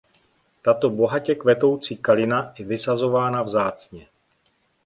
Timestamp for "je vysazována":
2.59-3.43